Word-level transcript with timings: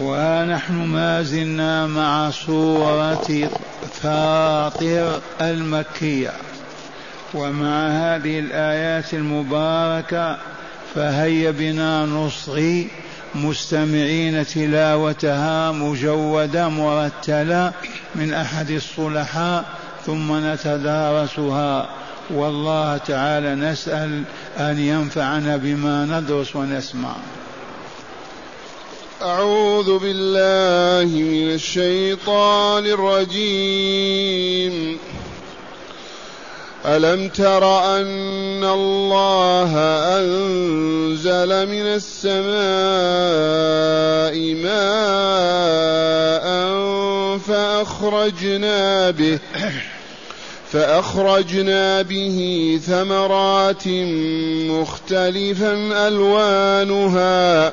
وها 0.00 0.44
نحن 0.44 0.74
ما 0.74 1.22
زلنا 1.22 1.86
مع 1.86 2.30
سورة 2.30 3.50
فاطر 3.92 5.20
المكية. 5.40 6.32
ومع 7.34 7.88
هذه 7.88 8.38
الآيات 8.38 9.14
المباركة 9.14 10.38
فهيا 10.94 11.50
بنا 11.50 12.06
نصغي 12.06 12.88
مستمعين 13.34 14.46
تلاوتها 14.46 15.72
مجودة 15.72 16.68
مرتلة 16.68 17.72
من 18.14 18.34
أحد 18.34 18.70
الصلحاء 18.70 19.64
ثم 20.06 20.52
نتدارسها. 20.52 21.88
والله 22.30 22.96
تعالى 22.96 23.54
نسأل 23.54 24.22
أن 24.58 24.78
ينفعنا 24.78 25.56
بما 25.56 26.04
ندرس 26.04 26.56
ونسمع. 26.56 27.14
أعوذ 29.22 29.98
بالله 29.98 31.18
من 31.18 31.54
الشيطان 31.54 32.86
الرجيم. 32.86 34.18
ألم 36.86 37.28
تر 37.28 37.64
أن 37.96 38.64
الله 38.64 39.74
أنزل 40.18 41.66
من 41.66 41.86
السماء 41.98 42.54
ماء 44.54 44.88
فأخرجنا 47.38 49.10
به 49.10 49.38
فأخرجنا 50.72 52.02
به 52.02 52.80
ثمرات 52.86 53.88
مختلفا 54.68 55.72
ألوانها 56.08 57.72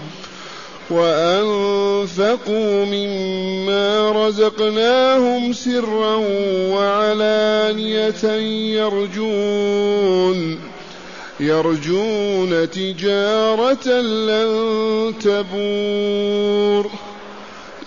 وأنفقوا 0.91 2.85
مما 2.85 4.11
رزقناهم 4.11 5.53
سرا 5.53 6.15
وعلانية 6.73 8.23
يرجون 8.75 10.59
يرجون 11.39 12.69
تجارة 12.69 13.87
لن 14.01 15.13
تبور 15.21 16.91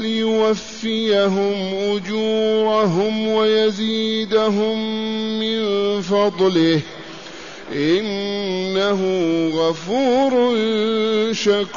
ليوفيهم 0.00 1.75
أجورهم 1.75 3.28
ويزيدهم 3.28 4.78
من 5.41 5.62
فضله 6.03 6.81
إنه 7.74 9.00
غفور 9.54 10.54
شكور. 11.32 11.74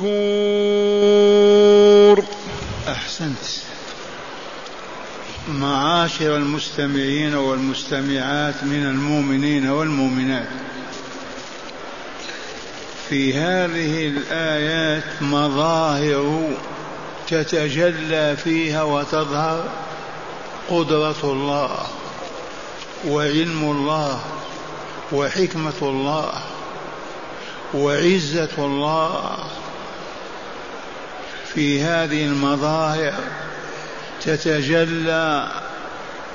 أحسنت. 2.88 3.46
معاشر 5.50 6.38
المستمعين 6.38 7.36
والمستمعات 7.36 8.64
من 8.64 8.86
المؤمنين 8.86 9.70
والمؤمنات. 9.70 10.48
في 13.10 13.34
هذه 13.34 14.08
الآيات 14.08 15.22
مظاهر 15.22 16.50
تتجلى 17.28 18.38
فيها 18.44 18.84
وتظهر 18.84 19.64
قدرة 20.70 21.24
الله 21.24 21.88
وعلم 23.08 23.72
الله 23.72 24.20
وحكمة 25.12 25.74
الله 25.82 26.32
وعزة 27.74 28.50
الله 28.58 29.38
في 31.54 31.82
هذه 31.82 32.26
المظاهر 32.26 33.14
تتجلى 34.22 35.48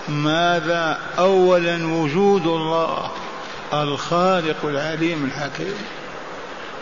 ماذا؟ 0.08 0.98
أولا 1.18 1.86
وجود 1.86 2.46
الله 2.46 3.10
الخالق 3.72 4.64
العليم 4.64 5.24
الحكيم 5.24 5.74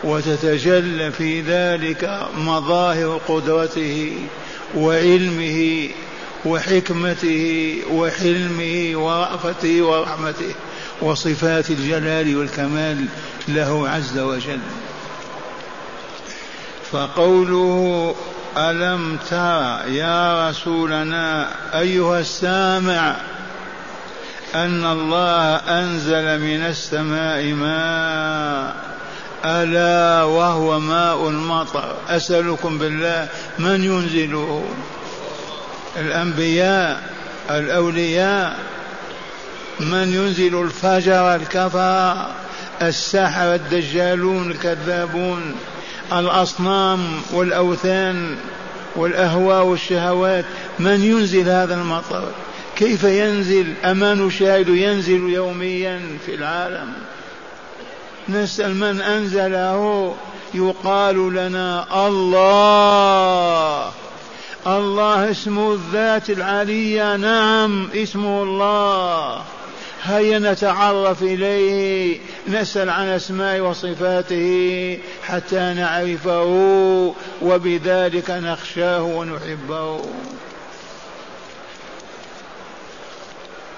وتتجلى 0.03 1.11
في 1.11 1.41
ذلك 1.41 2.27
مظاهر 2.37 3.21
قدرته 3.27 4.17
وعلمه 4.75 5.89
وحكمته 6.45 7.75
وحلمه 7.91 8.91
ورأفته 8.95 9.81
ورحمته. 9.81 10.53
وصفات 11.01 11.69
الجلال 11.69 12.37
والكمال 12.37 13.05
له 13.47 13.89
عز 13.89 14.19
وجل. 14.19 14.59
فقوله 16.91 18.15
ألم 18.57 19.17
ترى 19.29 19.95
يا 19.95 20.49
رسولنا 20.49 21.47
أيها 21.79 22.19
السامع 22.19 23.15
أن 24.55 24.85
الله 24.85 25.55
أنزل 25.55 26.39
من 26.39 26.61
السماء 26.65 27.43
ماء 27.53 28.75
ألا 29.45 30.23
وهو 30.23 30.79
ماء 30.79 31.29
المطر. 31.29 31.95
أسألكم 32.09 32.77
بالله 32.77 33.27
من 33.59 33.83
ينزله؟ 33.83 34.65
الأنبياء 35.97 37.03
الأولياء 37.49 38.57
من 39.81 40.13
ينزل 40.13 40.61
الفجر 40.61 41.35
الكفر 41.35 42.25
السحر 42.81 43.55
الدجالون 43.55 44.51
الكذابون 44.51 45.55
الأصنام 46.13 47.21
والأوثان 47.33 48.35
والأهواء 48.95 49.63
والشهوات. 49.65 50.45
من 50.79 51.03
ينزل 51.03 51.49
هذا 51.49 51.73
المطر؟ 51.73 52.27
كيف 52.75 53.03
ينزل؟ 53.03 53.73
أما 53.85 54.13
نشاهد 54.13 54.69
ينزل 54.69 55.29
يوميا 55.29 56.01
في 56.25 56.35
العالم. 56.35 56.93
نسأل 58.29 58.75
من 58.75 59.01
أنزله؟ 59.01 60.15
يقال 60.53 61.33
لنا 61.33 62.07
الله. 62.07 63.91
الله 64.67 65.31
اسمه 65.31 65.73
الذات 65.73 66.29
العلية 66.29 67.15
نعم 67.15 67.89
اسمه 67.95 68.43
الله. 68.43 69.41
هيا 70.03 70.39
نتعرف 70.39 71.23
إليه 71.23 72.19
نسأل 72.47 72.89
عن 72.89 73.07
أسماء 73.07 73.59
وصفاته 73.59 74.97
حتى 75.23 75.73
نعرفه 75.73 76.43
وبذلك 77.41 78.29
نخشاه 78.31 79.03
ونحبه. 79.03 80.01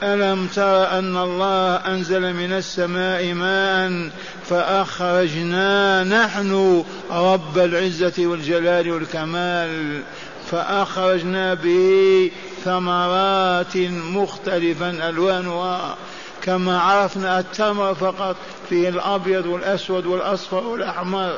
ألم 0.03 0.47
تر 0.47 0.99
أن 0.99 1.17
الله 1.17 1.75
أنزل 1.75 2.33
من 2.33 2.53
السماء 2.53 3.33
ماء 3.33 4.09
فأخرجنا 4.49 6.03
نحن 6.03 6.83
رب 7.11 7.57
العزة 7.57 8.13
والجلال 8.27 8.91
والكمال 8.91 10.01
فأخرجنا 10.51 11.53
به 11.53 12.31
ثمرات 12.65 13.77
مختلفا 13.77 15.09
ألوانها. 15.09 15.95
كما 16.43 16.79
عرفنا 16.79 17.39
التمر 17.39 17.95
فقط 17.95 18.35
فيه 18.69 18.89
الأبيض 18.89 19.45
والأسود 19.45 20.05
والأصفر 20.05 20.63
والأحمر. 20.63 21.37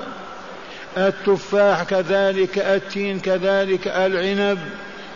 التفاح 0.97 1.83
كذلك 1.83 2.57
التين 2.57 3.19
كذلك 3.19 3.87
العنب 3.87 4.59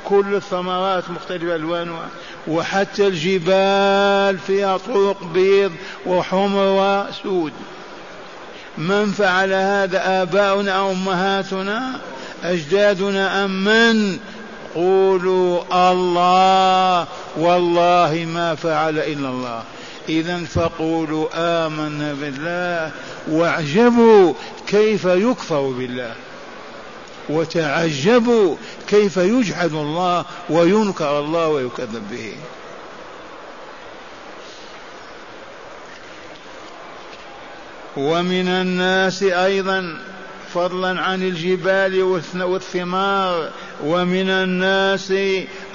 كل 0.05 0.35
الثمرات 0.35 1.03
مختلفة 1.09 1.55
ألوانها. 1.55 2.07
وحتى 2.47 3.07
الجبال 3.07 4.37
فيها 4.37 4.77
طرق 4.77 5.23
بيض 5.23 5.71
وحمر 6.05 7.07
وسود 7.09 7.53
من 8.77 9.11
فعل 9.11 9.53
هذا 9.53 10.21
آباؤنا 10.21 10.71
أو 10.71 10.91
أمهاتنا 10.91 11.99
أجدادنا 12.43 13.45
أم 13.45 13.63
من؟ 13.65 14.19
قولوا 14.75 15.61
الله 15.91 17.07
والله 17.37 18.25
ما 18.33 18.55
فعل 18.55 18.97
إلا 18.97 19.29
الله. 19.29 19.63
إذا 20.09 20.45
فقولوا 20.45 21.27
آمنا 21.33 22.13
بالله 22.13 22.91
واعجبوا 23.27 24.33
كيف 24.67 25.05
يكفر 25.05 25.61
بالله. 25.61 26.15
وتعجبوا 27.29 28.55
كيف 28.87 29.17
يجحد 29.17 29.73
الله 29.73 30.25
وينكر 30.49 31.19
الله 31.19 31.47
ويكذب 31.47 32.03
به. 32.11 32.33
ومن 37.97 38.47
الناس 38.47 39.23
أيضا 39.23 40.08
فضلا 40.53 41.01
عن 41.01 41.23
الجبال 41.23 42.21
والثمار 42.35 43.49
ومن 43.83 44.29
الناس 44.29 45.13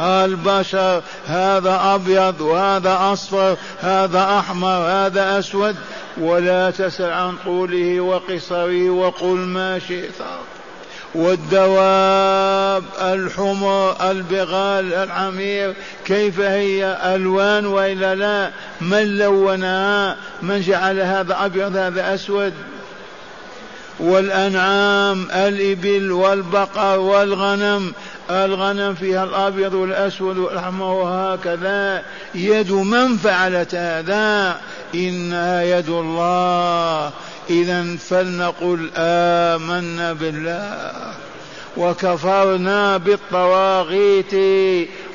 البشر 0.01 1.03
هذا 1.27 1.81
أبيض 1.95 2.41
وهذا 2.41 2.99
أصفر 3.13 3.57
هذا 3.81 4.39
أحمر 4.39 4.79
هذا 4.79 5.39
أسود. 5.39 5.77
ولا 6.21 6.71
تسل 6.71 7.11
عن 7.11 7.35
طوله 7.45 8.01
وقصره 8.01 8.91
وقل 8.91 9.37
ما 9.37 9.79
شئت. 9.79 10.15
والدواب 11.15 12.85
الحمر 13.01 14.11
البغال 14.11 14.95
الحمير 14.95 15.75
كيف 16.05 16.41
هي 16.41 16.99
ألوان 17.15 17.67
وإلا 17.67 18.15
لا؟ 18.15 18.51
من 18.81 19.19
لونها؟ 19.19 20.17
من 20.43 20.61
جعل 20.61 21.01
هذا 21.01 21.45
أبيض 21.45 21.77
هذا 21.77 22.15
أسود؟ 22.15 22.53
والأنعام 24.01 25.29
الإبل 25.31 26.13
والبقر 26.13 26.99
والغنم. 26.99 27.93
الغنم 28.31 28.95
فيها 28.95 29.25
الأبيض 29.25 29.75
والأسود 29.75 30.39
والأحمر 30.39 30.87
وهكذا. 30.87 32.03
يد 32.35 32.73
من 32.73 33.17
فعلت 33.17 33.75
هذا؟ 33.75 34.61
إنها 34.95 35.63
يد 35.63 35.89
الله. 35.89 37.11
إذا 37.51 37.97
فلنقل 37.97 38.91
آمنا 38.97 40.13
بالله. 40.13 40.91
وكفرنا 41.77 42.97
بالطواغيت 42.97 44.35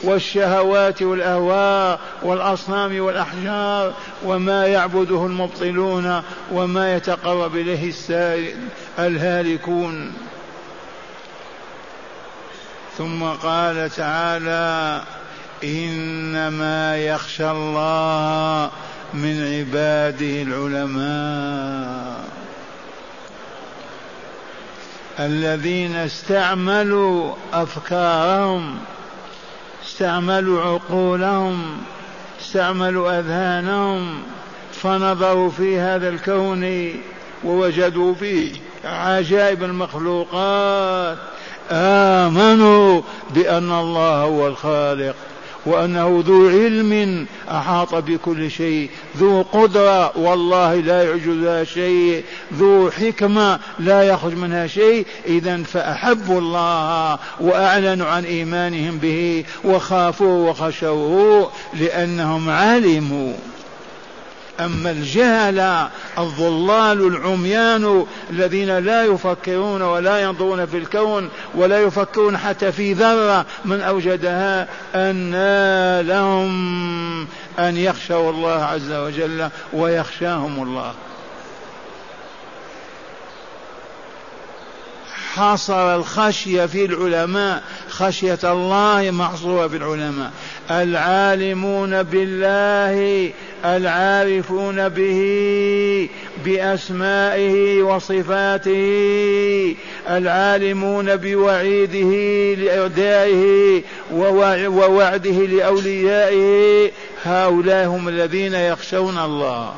والشهوات 0.04 1.02
والأهواء 1.02 2.00
والأصنام 2.24 3.00
والأحجار 3.00 3.94
وما 4.26 4.68
يعبده 4.68 5.26
المبطلون 5.26 6.22
وما 6.52 6.96
يتقرب 6.96 7.56
إليه 7.56 7.90
الهالكون. 9.00 10.14
ثم 12.98 13.24
قال 13.24 13.90
تعالى 13.90 15.02
إنما 15.64 16.98
يخشى 16.98 17.52
الله 17.52 18.70
من 19.14 19.56
عباده 19.56 20.42
العلماء. 20.42 22.24
الذين 25.19 25.95
استعملوا 25.95 27.33
أفكارهم 27.54 28.77
استعملوا 29.86 30.62
عقولهم 30.62 31.77
استعملوا 32.42 33.19
أذهانهم 33.19 34.21
فنظروا 34.74 35.50
في 35.50 35.80
هذا 35.80 36.10
الكون 36.10 36.94
ووجدوا 37.44 38.13
فيه 38.16 38.51
عجائب 38.86 39.63
المخلوقات. 39.63 41.18
آمنوا 41.72 43.01
بأن 43.30 43.72
الله 43.72 44.24
هو 44.24 44.48
الخالق. 44.48 45.15
وأنه 45.66 46.24
ذو 46.28 46.50
علم 46.50 47.26
أحاط 47.52 47.96
بكل 47.96 48.52
شيء. 48.52 48.90
ذو 49.18 49.42
قدرة 49.42 50.18
والله 50.18 50.76
لا 50.76 51.04
يعجزها 51.04 51.64
شيء. 51.64 52.24
ذو 52.54 52.92
حكمة 52.92 53.60
لا 53.80 54.04
يخرج 54.04 54.34
منها 54.34 54.68
شيء. 54.68 55.06
إذا 55.26 55.64
فأحبوا 55.64 56.40
الله 56.40 57.20
وأعلنوا 57.40 58.08
عن 58.08 58.26
إيمانهم 58.26 58.98
به 58.98 59.44
وخافوه 59.66 60.50
وخشوه 60.50 61.52
لأنهم 61.80 62.50
علموا. 62.50 63.34
أما 64.60 64.92
الجهل 64.92 65.88
الضلال 66.18 67.08
العميان 67.08 68.06
الذين 68.30 68.78
لا 68.78 69.04
يفكرون 69.04 69.82
ولا 69.82 70.22
ينظرون 70.22 70.66
في 70.66 70.78
الكون 70.78 71.30
ولا 71.56 71.80
يفكرون 71.80 72.38
حتى 72.38 72.72
في 72.72 72.94
ذرة 72.94 73.46
من 73.66 73.82
أوجدها 73.82 74.68
أن 74.96 75.32
لهم 76.08 77.28
أن 77.60 77.78
يخشوا 77.78 78.32
الله 78.32 78.64
عز 78.64 78.92
وجل 78.92 79.50
ويخشاهم 79.74 80.64
الله. 80.64 80.94
حصر 85.36 85.96
الخشية 85.96 86.66
في 86.66 86.86
العلماء 86.86 87.64
خشية 87.90 88.40
الله 88.44 89.12
محصورة 89.12 89.68
في 89.68 89.78
العلماء. 89.78 90.31
العالمون 90.72 92.04
بالله 92.04 93.31
العارفون 93.66 94.90
به 94.90 95.20
بأسمائه 96.46 97.81
وصفاته. 97.81 99.76
العالمون 100.10 101.16
بوعيده 101.16 102.14
لاعدائه 102.64 103.84
ووعده 104.14 105.32
لأوليائه. 105.32 106.92
هؤلاء 107.24 107.88
هم 107.88 108.08
الذين 108.08 108.54
يخشون 108.54 109.18
الله. 109.18 109.74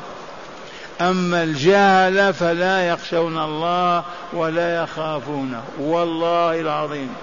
أما 1.10 1.42
الجهل 1.42 2.34
فلا 2.34 2.88
يخشون 2.88 3.38
الله 3.38 4.04
ولا 4.32 4.82
يخافونه 4.82 5.62
والله 5.78 6.60
العظيم. 6.60 7.14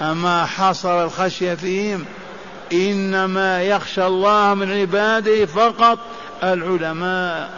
أما 0.00 0.46
حصر 0.46 1.04
الخشيه 1.04 1.54
فيهم 1.54 2.04
إنما 2.72 3.62
يخشى 3.62 4.06
الله 4.06 4.54
من 4.54 4.80
عباده 4.80 5.46
فقط 5.46 5.98
العلماء. 6.42 7.50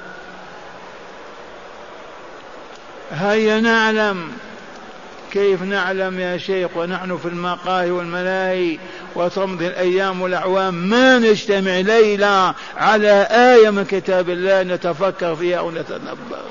هيا 3.10 3.60
نعلم 3.60 4.32
كيف 5.32 5.62
نعلم 5.62 6.20
يا 6.20 6.36
شيخ 6.36 6.76
ونحن 6.76 7.16
في 7.16 7.28
المقاهي 7.28 7.90
والملاهي 7.90 8.78
وتمضي 9.14 9.66
الأيام 9.66 10.20
والأعوام 10.20 10.74
ما 10.74 11.18
نجتمع 11.18 11.80
ليلة 11.80 12.54
على 12.76 13.28
آية 13.30 13.70
من 13.70 13.84
كتاب 13.84 14.30
الله 14.30 14.62
نتفكر 14.62 15.36
فيها 15.36 15.58
أو 15.58 15.70
نتدبر 15.70 16.42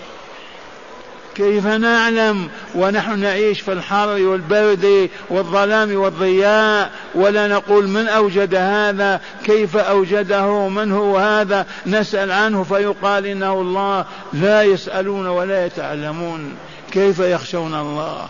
كيف 1.37 1.65
نعلم 1.65 2.49
ونحن 2.75 3.19
نعيش 3.19 3.61
في 3.61 3.73
الحر 3.73 4.07
والبرد 4.09 5.09
والظلام 5.29 5.95
والضياء 5.95 6.91
ولا 7.15 7.47
نقول 7.47 7.87
من 7.87 8.07
أوجد 8.07 8.55
هذا؟ 8.55 9.21
كيف 9.45 9.77
أوجده؟ 9.77 10.67
من 10.67 10.91
هو 10.91 11.17
هذا؟ 11.17 11.65
نسأل 11.85 12.31
عنه 12.31 12.63
فيقال 12.63 13.25
إنه 13.25 13.53
الله 13.53 14.05
لا 14.33 14.63
يسألون 14.63 15.27
ولا 15.27 15.65
يتعلمون. 15.65 16.55
كيف 16.91 17.19
يخشون 17.19 17.73
الله؟ 17.73 18.27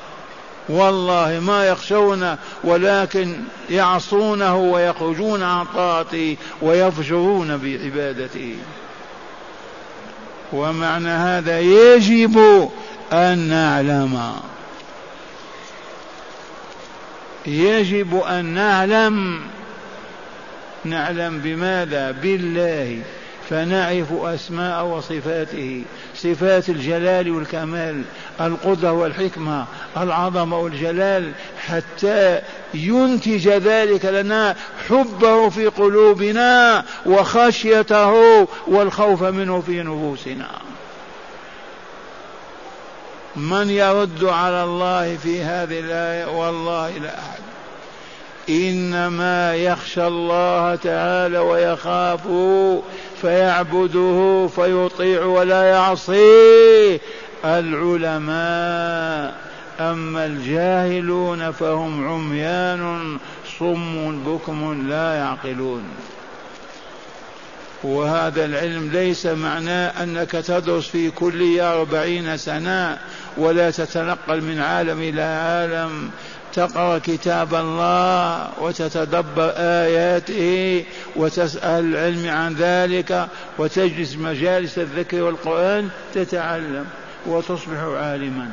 والله 0.69 1.39
ما 1.39 1.65
يخشون 1.65 2.35
ولكن 2.63 3.35
يعصونه 3.69 4.57
ويخرجون 4.57 5.43
عن 5.43 5.65
طاعته 5.65 6.37
ويفجرون 6.61 7.57
بعبادته. 7.57 8.55
ومعنى 10.53 11.09
هذا 11.09 11.59
يجب 11.59 12.69
أن 13.13 13.37
نعلم. 13.37 14.33
يجب 17.45 18.15
أن 18.15 18.45
نعلم. 18.45 19.41
نعلم 20.85 21.39
بماذا؟ 21.39 22.11
بالله. 22.11 23.01
فنعرف 23.49 24.13
أسماء 24.13 24.85
وصفاته. 24.85 25.83
صفات 26.15 26.69
الجلال 26.69 27.31
والكمال 27.31 28.01
القدرة 28.41 28.91
والحكمة 28.91 29.65
العظمة 29.97 30.59
والجلال 30.59 31.31
حتى 31.67 32.41
ينتج 32.73 33.47
ذلك 33.47 34.05
لنا 34.05 34.55
حبه 34.89 35.49
في 35.49 35.67
قلوبنا 35.67 36.85
وخشيته 37.05 38.11
والخوف 38.67 39.23
منه 39.23 39.61
في 39.61 39.83
نفوسنا. 39.83 40.49
من 43.35 43.69
يرد 43.69 44.23
على 44.23 44.63
الله 44.63 45.17
في 45.17 45.43
هذه 45.43 45.79
الآية؟ 45.79 46.25
والله 46.25 46.97
لا 46.97 47.19
أحد. 47.19 47.46
إنما 48.49 49.55
يخشى 49.55 50.07
الله 50.07 50.75
تعالى 50.75 51.37
ويخافه 51.37 52.81
فيعبده 53.21 54.49
فيطيع 54.55 55.23
ولا 55.23 55.63
يعصيه 55.63 56.99
العلماء 57.45 59.35
أما 59.79 60.25
الجاهلون 60.25 61.51
فهم 61.51 62.07
عميان 62.07 63.17
صم 63.59 64.23
بكم 64.23 64.87
لا 64.89 65.13
يعقلون. 65.13 65.83
وهذا 67.83 68.45
العلم 68.45 68.89
ليس 68.93 69.25
معناه 69.25 70.03
أنك 70.03 70.31
تدرس 70.31 70.87
في 70.87 71.11
كلية 71.11 71.73
أربعين 71.73 72.37
سنة 72.37 72.97
ولا 73.37 73.71
تتنقل 73.71 74.41
من 74.41 74.59
عالم 74.59 75.01
إلى 75.01 75.21
عالم. 75.21 76.09
تقرأ 76.57 76.97
كتاب 76.97 77.55
الله 77.55 78.49
وتتدبر 78.61 79.51
آياته 79.57 80.85
وتسأل 81.15 81.85
العلم 81.85 82.29
عن 82.29 82.53
ذلك 82.53 83.27
وتجلس 83.57 84.15
مجالس 84.15 84.77
الذكر 84.77 85.21
والقرآن 85.23 85.89
تتعلم 86.13 86.85
وتصبح 87.25 87.77
عالما. 87.77 88.49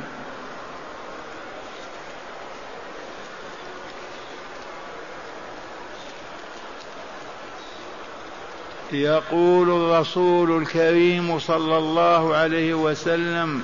يقول 8.93 9.69
الرسول 9.69 10.61
الكريم 10.61 11.39
صلى 11.39 11.77
الله 11.77 12.35
عليه 12.35 12.73
وسلم 12.73 13.63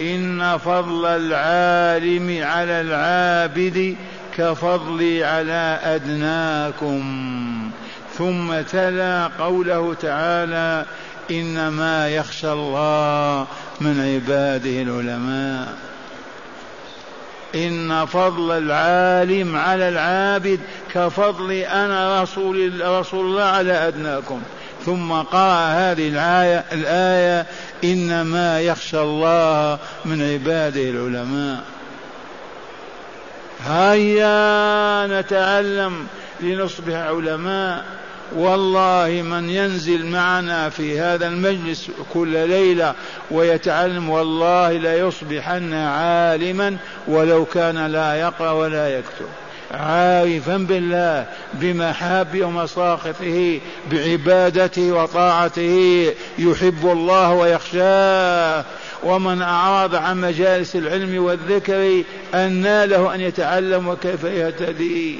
إن 0.00 0.58
فضل 0.58 1.06
العالم 1.06 2.44
على 2.44 2.80
العابد 2.80 3.96
كفضلي 4.36 5.24
على 5.24 5.78
أدناكم. 5.82 7.00
ثم 8.18 8.60
تلا 8.60 9.30
قوله 9.38 9.94
تعالى 9.94 10.84
إنما 11.30 12.08
يخشى 12.08 12.52
الله 12.52 13.46
من 13.80 14.00
عباده 14.00 14.82
العلماء. 14.82 15.74
إن 17.54 18.06
فضل 18.06 18.58
العالم 18.58 19.56
على 19.56 19.88
العابد 19.88 20.60
كفضل 20.94 21.52
أنا 21.52 22.22
رسول 22.22 22.80
رسول 22.84 23.26
الله 23.26 23.42
على 23.42 23.72
أدناكم. 23.72 24.42
ثم 24.86 25.12
قرأ 25.12 25.66
هذه 25.66 26.08
الآية 26.08 26.64
الآية 26.72 27.46
إنما 27.84 28.60
يخشى 28.60 29.00
الله 29.00 29.78
من 30.04 30.22
عباده 30.32 30.80
العلماء. 30.80 31.64
هيا 33.66 35.06
نتعلم 35.20 36.06
لنصبح 36.40 36.94
علماء. 36.94 37.84
والله 38.36 39.22
من 39.24 39.50
ينزل 39.50 40.06
معنا 40.06 40.68
في 40.68 41.00
هذا 41.00 41.26
المجلس 41.26 41.90
كل 42.14 42.48
ليلة 42.48 42.94
ويتعلم 43.30 44.10
والله 44.10 44.72
ليصبحن 44.72 45.74
عالما 45.74 46.76
ولو 47.08 47.44
كان 47.44 47.86
لا 47.86 48.14
يقرأ 48.14 48.50
ولا 48.50 48.98
يكتب. 48.98 49.28
عارفا 49.74 50.56
بالله 50.56 51.26
بمحابه 51.54 52.44
ومساخطه 52.44 53.60
بعبادته 53.90 54.92
وطاعته. 54.92 56.12
يحب 56.38 56.86
الله 56.92 57.32
ويخشاه 57.32 58.64
ومن 59.02 59.42
أعرض 59.42 59.94
عن 59.94 60.20
مجالس 60.20 60.76
العلم 60.76 61.24
والذكر 61.24 62.02
أنى 62.34 62.86
له 62.86 63.14
أن 63.14 63.20
يتعلم 63.20 63.88
وكيف 63.88 64.24
يهتدي. 64.24 65.18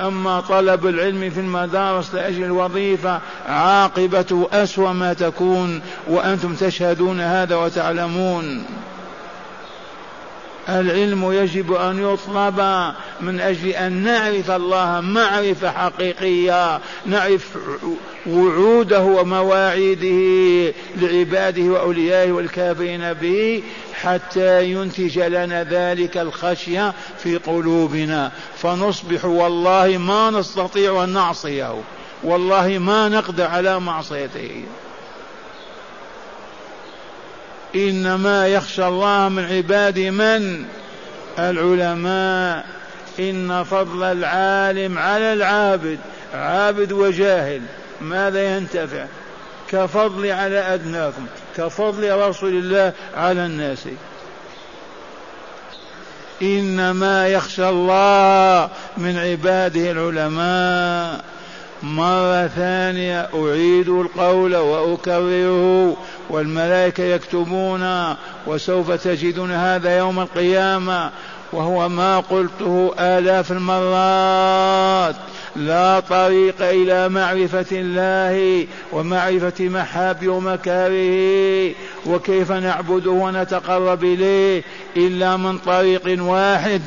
أما 0.00 0.40
طلب 0.40 0.86
العلم 0.86 1.30
في 1.30 1.40
المدارس 1.40 2.14
لأجل 2.14 2.44
الوظيفة 2.44 3.20
عاقبته 3.48 4.48
أسوأ 4.52 4.92
ما 4.92 5.12
تكون 5.12 5.80
وأنتم 6.06 6.54
تشهدون 6.54 7.20
هذا 7.20 7.56
وتعلمون. 7.56 8.64
العلم 10.68 11.32
يجب 11.32 11.72
أن 11.72 12.12
يطلب 12.12 12.60
من 13.20 13.40
أجل 13.40 13.68
أن 13.68 13.92
نعرف 13.92 14.50
الله 14.50 15.00
معرفة 15.00 15.70
حقيقية 15.70 16.80
نعرف 17.06 17.56
وعوده 18.26 19.02
ومواعيده 19.02 20.72
لعباده 20.96 21.62
وأوليائه 21.62 22.32
والكافرين 22.32 23.12
به 23.12 23.62
حتى 23.94 24.64
ينتج 24.70 25.18
لنا 25.18 25.64
ذلك 25.64 26.16
الخشية 26.16 26.94
في 27.18 27.36
قلوبنا. 27.36 28.32
فنصبح 28.56 29.24
والله 29.24 29.98
ما 29.98 30.30
نستطيع 30.30 31.04
أن 31.04 31.08
نعصيه 31.08 31.74
والله 32.22 32.78
ما 32.78 33.08
نقدر 33.08 33.44
على 33.44 33.80
معصيته. 33.80 34.64
إنما 37.76 38.48
يخشى 38.48 38.86
الله 38.86 39.28
من 39.28 39.44
عباده 39.44 40.10
من؟ 40.10 40.64
العلماء. 41.38 42.64
إن 43.20 43.64
فضل 43.64 44.02
العالم 44.02 44.98
على 44.98 45.32
العابد 45.32 45.98
عابد 46.34 46.92
وجاهل. 46.92 47.62
ماذا 48.00 48.56
ينتفع؟ 48.56 49.06
كفضل 49.70 50.30
على 50.30 50.58
أدناكم 50.58 51.26
كفضل 51.56 52.18
رسول 52.18 52.52
الله 52.52 52.92
على 53.16 53.46
الناس. 53.46 53.88
إنما 56.42 57.28
يخشى 57.28 57.68
الله 57.68 58.70
من 58.96 59.18
عباده 59.18 59.90
العلماء. 59.90 61.24
مرة 61.82 62.46
ثانية 62.46 63.28
أعيد 63.34 63.88
القول 63.88 64.56
وأكرره 64.56 65.96
والملائكة 66.30 67.04
يكتبون 67.04 68.14
وسوف 68.46 68.90
تجدون 68.90 69.50
هذا 69.52 69.98
يوم 69.98 70.20
القيامة 70.20 71.10
وهو 71.52 71.88
ما 71.88 72.20
قلته 72.20 72.94
آلاف 72.98 73.52
المرات. 73.52 75.16
لا 75.56 76.00
طريق 76.00 76.54
إلى 76.60 77.08
معرفة 77.08 77.66
الله 77.72 78.66
ومعرفة 78.92 79.64
محاب 79.68 80.28
ومكاره 80.28 81.72
وكيف 82.06 82.52
نعبده 82.52 83.10
ونتقرب 83.10 84.04
إليه 84.04 84.62
إلا 84.96 85.36
من 85.36 85.58
طريق 85.58 86.22
واحد 86.22 86.82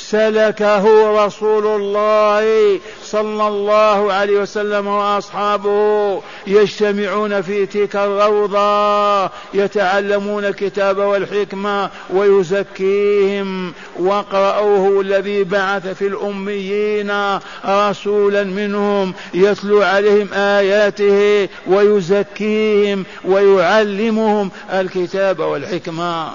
سلكه 0.00 0.84
رسول 1.26 1.66
الله 1.66 2.80
صلى 3.02 3.48
الله 3.48 4.12
عليه 4.12 4.40
وسلم 4.40 4.86
وأصحابه 4.86 6.22
يجتمعون 6.46 7.42
في 7.42 7.66
تلك 7.66 7.96
الروضة 7.96 9.30
يتعلمون 9.54 10.44
الكتاب 10.44 10.98
والحكمة 10.98 11.90
ويزكيهم. 12.10 13.72
واقرأوه 13.98 15.00
الذي 15.00 15.44
بعث 15.44 15.86
في 15.86 16.06
الأميين 16.06 17.38
رسولا 17.66 18.44
منهم 18.44 19.14
يتلو 19.34 19.82
عليهم 19.82 20.28
آياته 20.32 21.48
ويزكيهم 21.66 23.04
ويعلمهم 23.24 24.50
الكتاب 24.72 25.38
والحكمة. 25.38 26.30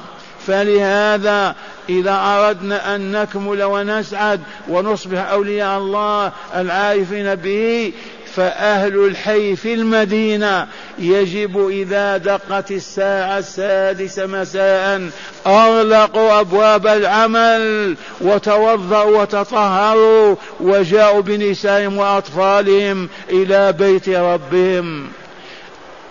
فلهذا 0.47 1.55
إذا 1.89 2.21
أردنا 2.23 2.95
أن 2.95 3.11
نكمل 3.11 3.63
ونسعد 3.63 4.41
ونصبح 4.69 5.29
أولياء 5.29 5.77
الله 5.77 6.31
العارفين 6.55 7.35
به 7.35 7.93
فأهل 8.35 9.05
الحي 9.05 9.55
في 9.55 9.73
المدينة 9.73 10.67
يجب 10.99 11.67
إذا 11.69 12.17
دقت 12.17 12.71
الساعة 12.71 13.37
السادسة 13.37 14.25
مساء 14.25 15.09
أغلقوا 15.47 16.39
أبواب 16.39 16.87
العمل 16.87 17.95
وتوضأوا 18.21 19.21
وتطهروا 19.21 20.35
وجاءوا 20.59 21.21
بنسائهم 21.21 21.97
وأطفالهم 21.97 23.09
إلى 23.29 23.71
بيت 23.71 24.09
ربهم. 24.09 25.07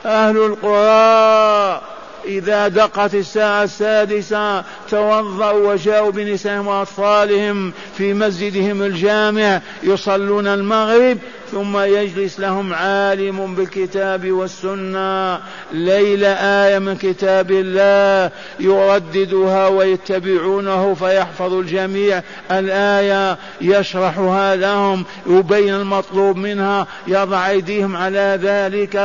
أهل 0.07 0.37
القرى 0.37 1.94
إذا 2.27 2.69
دقت 2.69 3.15
الساعة 3.15 3.63
السادسة 3.63 4.65
توضأوا 4.91 5.73
وجاءوا 5.73 6.13
بنسائهم 6.13 6.67
وأطفالهم 6.67 7.73
في 7.97 8.15
مسجدهم 8.15 8.83
الجامع 8.83 9.61
يصلون 9.83 10.47
المغرب 10.47 11.19
ثم 11.53 11.79
يجلس 11.79 12.41
لهم 12.41 12.75
عالم 12.75 13.55
بالكتاب 13.55 14.31
والسنة. 14.31 15.41
ليلة 15.73 16.29
آية 16.29 16.79
من 16.79 16.97
كتاب 16.97 17.51
الله 17.51 18.31
يرددها 18.61 19.69
ويتبعونه 19.69 20.95
فيحفظ 20.95 21.53
الجميع. 21.53 22.23
الآية 22.51 23.39
يشرحها 23.61 24.57
لهم 24.57 25.05
يبين 25.27 25.75
المطلوب 25.75 26.37
منها 26.37 26.87
يضع 27.07 27.49
أيديهم 27.51 27.97
على 27.97 28.39
ذلك. 28.43 28.97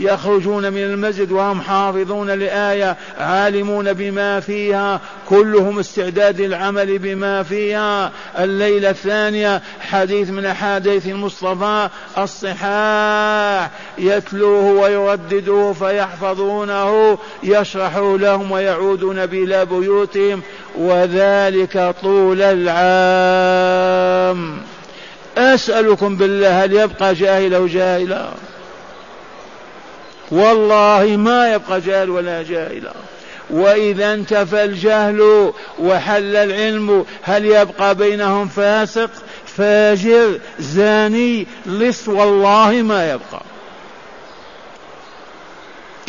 يخرجون 0.00 0.72
من 0.72 0.82
المسجد 0.82 1.32
وهم 1.32 1.60
حافظون 1.60 2.30
لآية 2.30 2.96
عالمون 3.18 3.92
بما 3.92 4.40
فيها 4.40 5.00
كلهم 5.28 5.78
استعداد 5.78 6.40
للعمل 6.40 6.98
بما 6.98 7.42
فيها. 7.42 8.12
الليلة 8.38 8.90
الثانية 8.90 9.62
حديث 9.80 10.30
من 10.30 10.46
أحاديث 10.46 11.06
المصطفى 11.06 11.88
الصحاح 12.18 13.70
يتلوه 13.98 14.64
ويردده 14.64 15.72
فيحفظونه 15.72 17.18
يشرح 17.42 17.96
لهم 17.96 18.52
ويعودون 18.52 19.26
بلا 19.26 19.64
بيوتهم 19.64 20.42
وذلك 20.78 21.94
طول 22.02 22.42
العام. 22.42 23.86
أسألكم 25.38 26.16
بالله 26.16 26.64
هل 26.64 26.72
يبقى 26.72 27.14
جاهل 27.14 27.68
جاهلا 27.68 28.28
والله 30.30 31.16
ما 31.16 31.54
يبقى 31.54 31.80
جاهل 31.80 32.10
ولا 32.10 32.42
جاهلا 32.42 32.92
وإذا 33.50 34.14
انتفى 34.14 34.64
الجهل 34.64 35.52
وحل 35.78 36.36
العلم 36.36 37.04
هل 37.22 37.44
يبقى 37.44 37.94
بينهم 37.94 38.48
فاسق؟ 38.48 39.10
فاجر 39.46 40.38
زاني 40.58 41.46
لص 41.66 42.08
والله 42.08 42.70
ما 42.70 43.10
يبقى. 43.10 43.42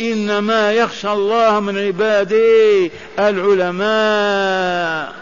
إنما 0.00 0.72
يخشى 0.72 1.12
الله 1.12 1.60
من 1.60 1.78
عباده 1.86 2.90
العلماء. 3.18 5.14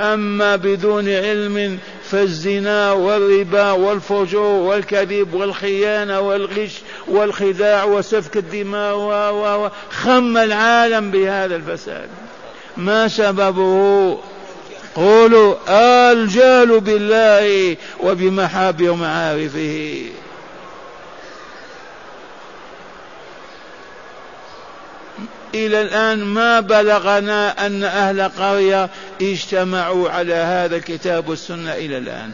أما 0.00 0.56
بدون 0.56 1.08
علم 1.08 1.78
فالزنا 2.10 2.92
والربا 2.92 3.70
والفجور 3.70 4.60
والكذب 4.60 5.34
والخيانة 5.34 6.20
والغش 6.20 6.80
والخداع 7.08 7.84
وسفك 7.84 8.36
الدماء 8.36 8.96
و 9.32 9.68
خم 9.90 10.36
العالم 10.36 11.10
بهذا 11.10 11.56
الفساد. 11.56 12.08
ما 12.76 13.08
سببه؟ 13.08 14.18
قولوا 14.94 15.54
الجهل 16.12 16.80
بالله 16.80 17.76
وبمحابه 18.00 18.90
ومعارفه. 18.90 20.02
إلى 25.54 25.82
الآن 25.82 26.24
ما 26.24 26.60
بلغنا 26.60 27.66
أن 27.66 27.84
أهل 27.84 28.22
قرية 28.22 28.88
اجتمعوا 29.22 30.10
على 30.10 30.34
هذا 30.34 30.76
الكتاب 30.76 31.28
والسنة 31.28 31.72
إلى 31.72 31.98
الآن. 31.98 32.30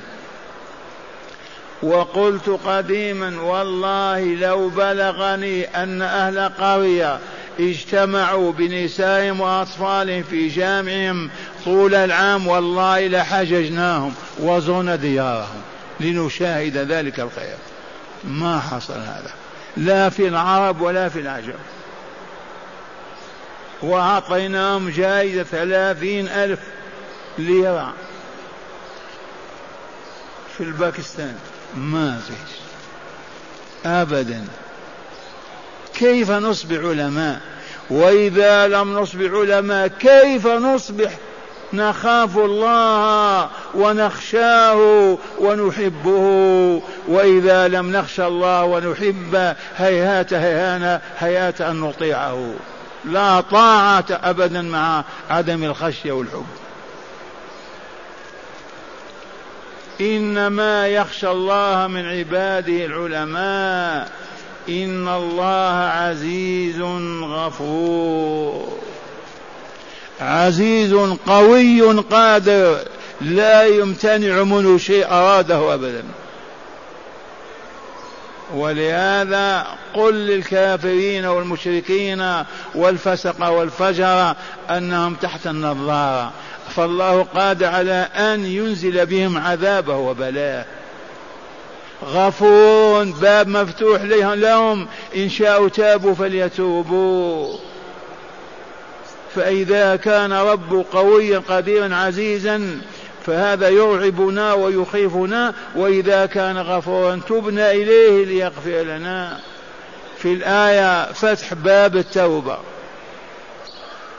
وقلت 1.83 2.49
قديما 2.49 3.43
والله 3.43 4.21
لو 4.21 4.69
بلغني 4.69 5.65
أن 5.65 6.03
أهل 6.03 6.49
قرية 6.49 7.19
اجتمعوا 7.61 8.53
بنسائهم 8.53 9.41
وأطفالهم 9.41 10.23
في 10.23 10.49
جامعهم 10.49 11.31
طول 11.65 11.95
العام 11.95 12.47
والله 12.47 13.07
لحججناهم 13.07 14.15
وزرنا 14.39 14.97
ديارهم 14.97 15.61
لنشاهد 16.01 16.77
ذلك 16.77 17.21
الخير. 17.21 17.57
ما 18.25 18.61
حصل 18.61 18.95
هذا. 18.95 19.31
لا 19.77 20.09
في 20.09 20.29
العرب 20.29 20.81
ولا 20.81 21.09
في 21.09 21.21
العجم. 21.21 21.53
وأعطيناهم 23.83 24.89
جائزة 24.91 25.43
ثلاثين 25.43 26.29
ألف 26.29 26.61
ليرة. 27.39 27.93
في 30.57 30.65
الباكستان. 30.65 31.37
ما 31.77 32.21
فيش. 32.27 32.57
أبدا. 33.87 34.45
كيف 35.95 36.31
نصبح 36.31 36.77
علماء؟ 36.77 37.41
وإذا 37.91 38.69
لم 38.69 38.99
نصبح 38.99 39.33
علماء 39.33 39.89
كيف 39.89 40.47
نصبح؟ 40.47 41.11
نخاف 41.73 42.39
الله 42.39 43.49
ونخشاه 43.75 45.19
ونحبه. 45.39 46.83
وإذا 47.09 47.69
لم 47.69 47.97
نخشى 47.97 48.27
الله 48.27 48.65
ونحبه 48.65 49.55
هيهات 49.77 50.33
هيهانا 50.35 51.01
هيهات 51.19 51.61
أن 51.61 51.81
نطيعه. 51.81 52.55
لا 53.05 53.41
طاعة 53.41 54.05
أبدا 54.11 54.63
مع 54.63 55.05
عدم 55.31 55.65
الخشية 55.65 56.13
والحب. 56.13 56.47
إنما 60.01 60.89
يخشى 60.89 61.31
الله 61.31 61.87
من 61.87 62.07
عباده 62.07 62.85
العلماء. 62.87 64.13
إن 64.69 65.09
الله 65.09 65.91
عزيز 65.95 66.81
غفور. 67.23 68.79
عزيز 70.21 70.95
قوي 71.27 71.83
قادر. 71.83 72.79
لا 73.21 73.63
يمتنع 73.63 74.43
منه 74.43 74.79
شيء 74.79 75.07
أراده 75.07 75.75
أبدا. 75.75 76.05
ولهذا 78.55 79.67
قل 79.95 80.15
للكافرين 80.15 81.27
والمشركين 81.27 82.45
والفسق 82.75 83.49
والفجر 83.49 84.35
أنهم 84.71 85.15
تحت 85.15 85.47
النظارة. 85.47 86.33
فالله 86.77 87.23
قادر 87.23 87.67
على 87.67 88.09
أن 88.17 88.47
ينزل 88.47 89.07
بهم 89.07 89.39
عذابه 89.39 89.97
وبلاه 89.97 90.65
غفور 92.05 93.05
باب 93.05 93.49
مفتوح 93.49 94.03
لهم. 94.03 94.87
إن 95.17 95.29
شاءوا 95.29 95.69
تابوا 95.69 96.15
فليتوبوا. 96.15 97.57
فإذا 99.35 99.97
كان 99.97 100.33
رب 100.33 100.85
قويا 100.93 101.43
قديرا 101.49 101.95
عزيزا 101.95 102.81
فهذا 103.27 103.69
يرعبنا 103.69 104.53
ويخيفنا 104.55 105.55
وإذا 105.77 106.27
كان 106.27 106.59
غفورا 106.59 107.21
تبنا 107.29 107.73
إليه 107.73 108.25
ليغفر 108.25 108.83
لنا. 108.83 109.39
في 110.19 110.33
الآية 110.33 111.13
فتح 111.13 111.55
باب 111.55 111.97
التوبة. 111.97 112.59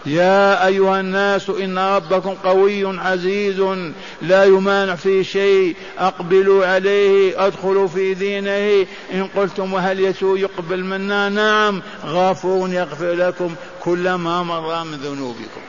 يا 0.05 0.67
أيها 0.67 0.99
الناس 0.99 1.49
إن 1.49 1.79
ربكم 1.79 2.33
قوي 2.33 2.99
عزيز 2.99 3.63
لا 4.21 4.43
يمانع 4.43 4.95
في 4.95 5.23
شيء 5.23 5.75
أقبلوا 5.99 6.65
عليه 6.65 7.47
أدخلوا 7.47 7.87
في 7.87 8.13
دينه. 8.13 8.87
إن 9.13 9.27
قلتم 9.35 9.73
وهل 9.73 9.99
يسوء 9.99 10.39
يقبل 10.39 10.83
منا؟ 10.83 11.29
نعم 11.29 11.81
غافور 12.05 12.69
يغفر 12.69 13.13
لكم 13.13 13.55
كل 13.83 14.13
ما 14.13 14.43
مر 14.43 14.83
من 14.83 14.97
ذنوبكم. 14.97 15.61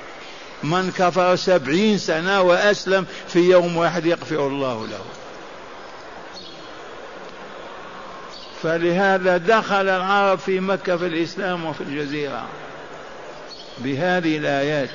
من 0.64 0.92
كفر 0.98 1.37
سبعين 1.37 1.98
سنة 1.98 2.40
وأسلم 2.40 3.07
في 3.29 3.38
يوم 3.38 3.77
واحد 3.77 4.07
يغفر 4.07 4.46
الله 4.46 4.87
له. 4.87 5.05
فلهذا 8.62 9.37
دخل 9.37 9.88
العرب 9.88 10.38
في 10.38 10.61
مكة 10.61 10.96
في 10.96 11.07
الإسلام 11.07 11.64
وفي 11.64 11.81
الجزيرة 11.81 12.44
بهذه 13.79 14.37
الآيات. 14.37 14.90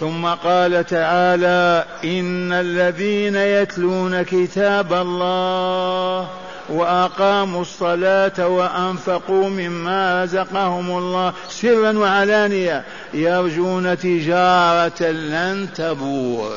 ثم 0.00 0.26
قال 0.26 0.86
تعالى 0.86 1.86
إن 2.04 2.52
الذين 2.52 3.36
يتلون 3.36 4.22
كتاب 4.22 4.92
الله 4.92 6.43
وأقاموا 6.68 7.62
الصلاة 7.62 8.48
وأنفقوا 8.48 9.48
مما 9.48 10.24
رزقهم 10.24 10.98
الله 10.98 11.32
سرا 11.48 11.98
وعلانية. 11.98 12.84
يرجون 13.14 13.98
تجارة 13.98 15.02
لن 15.02 15.68
تبور 15.74 16.52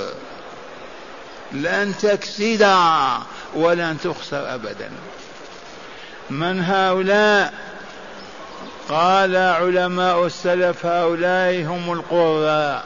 لن 1.51 1.93
تكسد 2.01 2.67
ولن 3.55 3.97
تخسر 4.03 4.53
أبدا. 4.55 4.89
من 6.29 6.63
هؤلاء؟ 6.63 7.53
قال 8.89 9.35
علماء 9.35 10.25
السلف 10.25 10.85
هؤلاء 10.85 11.63
هم 11.63 11.93
القراء 11.93 12.83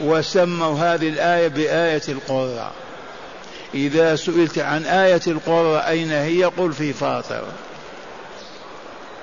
وسموا 0.00 0.78
هذه 0.78 1.08
الآية 1.08 1.48
بآية 1.48 2.02
القراء. 2.08 2.72
إذا 3.74 4.16
سئلت 4.16 4.58
عن 4.58 4.84
آية 4.84 5.20
القرى 5.26 5.78
أين 5.78 6.12
هي؟ 6.12 6.44
قل 6.44 6.72
في 6.72 6.92
فاطر. 6.92 7.42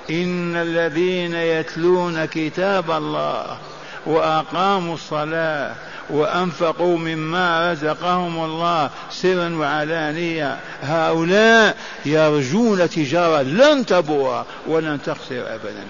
إن 0.09 0.55
الذين 0.55 1.33
يتلون 1.33 2.25
كتاب 2.25 2.91
الله 2.91 3.57
وأقاموا 4.05 4.93
الصلاة 4.93 5.75
وأنفقوا 6.09 6.97
مما 6.97 7.71
رزقهم 7.71 8.43
الله 8.43 8.89
سرا 9.11 9.55
وعلانية 9.55 10.59
هؤلاء 10.81 11.77
يرجون 12.05 12.89
تجارة 12.89 13.41
لن 13.41 13.85
تبور 13.85 14.45
ولن 14.67 14.99
تخسر 15.05 15.55
أبدا. 15.55 15.85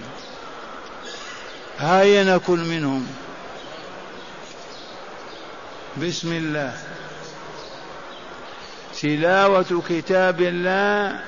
هيا 1.78 2.24
نكن 2.24 2.58
منهم. 2.58 3.06
بسم 6.02 6.32
الله. 6.32 6.72
تلاوة 9.02 9.82
كتاب 9.88 10.40
الله 10.40 11.20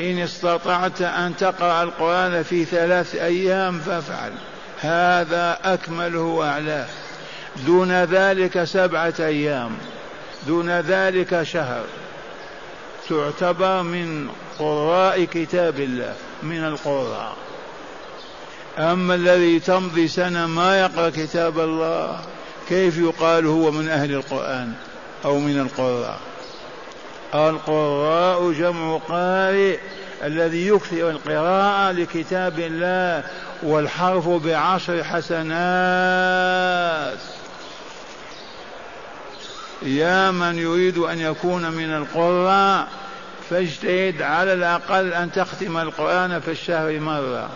إن 0.00 0.18
استطعت 0.18 1.02
أن 1.02 1.36
تقرأ 1.36 1.82
القرآن 1.82 2.42
في 2.42 2.64
ثلاث 2.64 3.14
أيام 3.14 3.78
فافعل. 3.78 4.32
هذا 4.80 5.58
أكمله 5.64 6.20
وأعلاه 6.20 6.86
دون 7.66 7.92
ذلك 8.04 8.64
سبعة 8.64 9.14
أيام. 9.20 9.70
دون 10.46 10.70
ذلك 10.70 11.42
شهر. 11.42 11.84
تعتبر 13.08 13.82
من 13.82 14.28
قراء 14.58 15.24
كتاب 15.24 15.80
الله 15.80 16.14
من 16.42 16.64
القراء. 16.64 17.36
أما 18.78 19.14
الذي 19.14 19.60
تمضي 19.60 20.08
سنة 20.08 20.46
ما 20.46 20.80
يقرأ 20.80 21.10
كتاب 21.10 21.58
الله 21.58 22.20
كيف 22.68 22.98
يقال 22.98 23.46
هو 23.46 23.70
من 23.70 23.88
أهل 23.88 24.14
القرآن 24.14 24.72
أو 25.24 25.38
من 25.38 25.60
القراء؟ 25.60 26.29
القراء 27.34 28.52
جمع 28.52 28.98
قارئ 29.08 29.78
الذي 30.24 30.68
يكثر 30.68 31.10
القراءة 31.10 31.92
لكتاب 31.92 32.58
الله 32.58 33.24
والحرف 33.62 34.28
بعشر 34.28 35.04
حسنات. 35.04 35.40
يا 39.82 40.30
من 40.30 40.58
يريد 40.58 40.98
أن 40.98 41.20
يكون 41.20 41.70
من 41.70 41.96
القراء 41.96 42.88
فاجتهد 43.50 44.22
على 44.22 44.52
الأقل 44.52 45.12
أن 45.12 45.32
تختم 45.32 45.78
القرآن 45.78 46.40
في 46.40 46.50
الشهر 46.50 47.00
مرة 47.00 47.48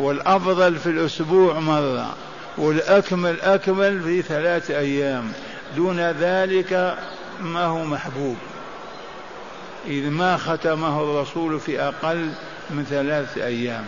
والأفضل 0.00 0.76
في 0.76 0.86
الأسبوع 0.86 1.58
مرة 1.58 2.14
والأكمل 2.58 3.40
أكمل 3.40 4.02
في 4.02 4.22
ثلاث 4.22 4.70
أيام. 4.70 5.32
دون 5.76 6.00
ذلك 6.00 6.96
ما 7.40 7.64
هو 7.64 7.84
محبوب. 7.84 8.36
إذ 9.86 10.10
ما 10.10 10.36
ختمه 10.36 11.02
الرسول 11.02 11.60
في 11.60 11.80
أقل 11.80 12.30
من 12.70 12.86
ثلاث 12.90 13.38
أيام. 13.38 13.84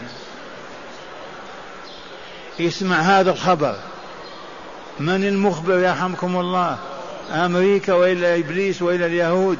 اسمع 2.61 2.97
هذا 2.97 3.31
الخبر. 3.31 3.77
من 5.01 5.25
المخبر 5.25 5.79
يرحمكم 5.79 6.37
الله؟ 6.37 6.79
أمريكا 7.31 7.93
وإلا 7.93 8.37
إبليس 8.37 8.83
وإلا 8.83 9.07
اليهود. 9.07 9.59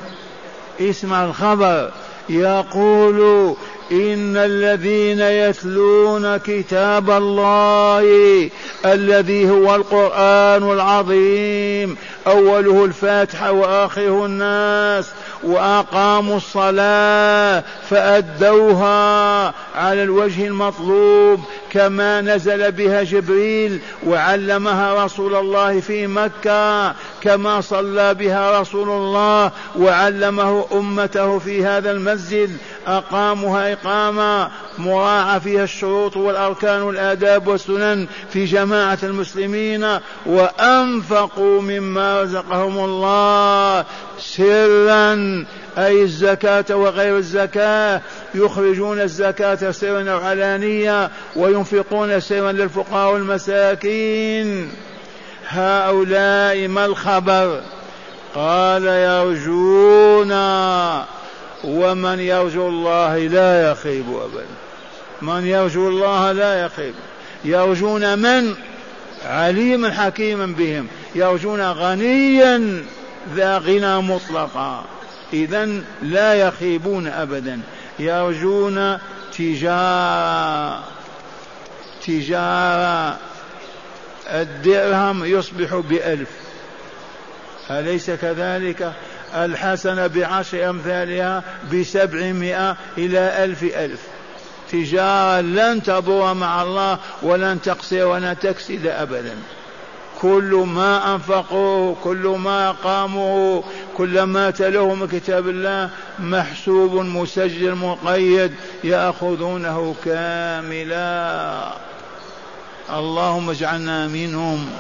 اسمع 0.81 1.25
الخبر. 1.25 1.93
يقول 2.29 3.57
إن 3.93 4.37
الذين 4.37 5.21
يتلون 5.21 6.37
كتاب 6.37 7.11
الله 7.11 8.51
الذي 8.85 9.51
هو 9.51 9.75
القرآن 9.75 10.71
العظيم 10.73 11.97
أوله 12.27 12.85
الفاتحة 12.85 13.53
وآخره 13.53 14.27
الناس 14.27 15.11
وأقاموا 15.43 16.37
الصلاة 16.37 17.65
فأدوها 17.91 19.55
على 19.75 20.03
الوجه 20.03 20.47
المطلوب 20.47 21.41
كما 21.71 22.21
نزل 22.21 22.73
بها 22.73 23.03
جبريل 23.03 23.81
وعلمها 24.07 25.05
رسول 25.05 25.35
الله 25.35 25.81
في 25.81 26.07
مكة 26.07 26.95
كما 27.23 27.61
صلى 27.61 28.15
بها 28.15 28.61
رسول 28.61 28.89
الله 28.89 29.51
وعلمه 29.79 30.65
أمته 30.73 31.39
في 31.39 31.65
هذا 31.65 31.91
المسجد. 31.91 32.57
أقامها 32.87 33.73
إقامة 33.73 34.51
مراعى 34.79 35.41
فيها 35.41 35.65
الشروط 35.65 36.17
والأركان 36.17 36.83
والآداب 36.83 37.47
والسنن 37.47 38.07
في 38.31 38.45
جماعة 38.45 38.99
المسلمين 39.03 39.99
وأنفقوا 40.27 41.63
مما 41.63 42.23
رزقهم 42.23 42.85
الله 42.85 43.85
سرا. 44.19 45.45
أي 45.79 46.03
الزكاة 46.03 46.77
وغير 46.77 47.17
الزكاة 47.17 48.01
يخرجون 48.35 49.01
الزكاة 49.01 49.71
سرا 49.71 50.11
أو 50.11 50.19
علانية 50.19 51.11
وينفقون 51.37 52.21
سرا 52.21 52.53
للفقراء 52.53 53.13
والمساكين. 53.13 54.71
هؤلاء 55.49 56.69
ما 56.69 56.87
الخبر؟ 56.87 57.61
قال 58.35 58.87
يرجون 58.87 60.33
ومن 61.67 62.21
يرجو 62.21 62.69
الله 62.69 63.19
لا 63.19 63.71
يخيب 63.71 64.05
أبدا. 64.09 64.47
من 65.23 65.47
يرجو 65.47 65.89
الله 65.89 66.33
لا 66.33 66.65
يخيب. 66.65 66.95
يرجون 67.45 68.19
من؟ 68.19 68.55
عليما 69.25 69.91
حكيما 69.91 70.47
بهم. 70.47 70.89
يرجون 71.15 71.73
غنيا 71.73 72.85
ذا 73.35 73.59
غنى 73.59 74.03
مطلقا. 74.03 74.85
إذا 75.33 75.69
لا 76.03 76.35
يخيبون 76.35 77.07
أبدا. 77.07 77.61
يرجون 77.99 78.99
تجارة. 79.39 80.85
تجارة. 82.07 83.19
الدرهم 84.29 85.25
يصبح 85.25 85.75
بألف. 85.75 86.29
أليس 87.71 88.11
كذلك؟ 88.11 88.93
الحسنة 89.45 90.07
بعشر 90.07 90.71
أمثالها 90.71 91.43
بسبعمائة 91.73 92.77
إلى 92.99 93.45
ألف 93.45 93.63
ألف. 93.63 94.01
تجارة 94.73 95.41
لن 95.41 95.83
تبور 95.83 96.35
مع 96.35 96.63
الله 96.63 96.99
ولن 97.23 97.63
تقصر 97.63 98.07
ولن 98.07 98.37
تكسد 98.39 98.87
أبدا. 98.87 99.35
كل 100.21 100.65
ما 100.67 101.15
أنفقوه 101.15 101.97
كل 102.05 102.37
ما 102.39 102.71
قاموا 102.71 103.63
كل 103.97 104.23
ما 104.23 104.51
تلوه 104.51 104.95
من 104.95 105.09
كتاب 105.09 105.49
الله 105.49 105.91
محسوب 106.19 106.95
مسجل 106.95 107.75
مقيد 107.75 108.55
يأخذونه 108.85 109.95
كاملا. 110.05 111.73
اللهم 112.91 113.51
اجعلنا 113.51 114.09
منهم. 114.09 114.71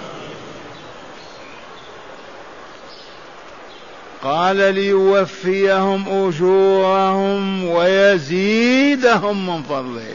قال 4.27 4.75
ليوفيهم 4.75 6.09
أجورهم 6.09 7.65
ويزيدهم 7.65 9.47
من 9.47 9.63
فضله. 9.63 10.15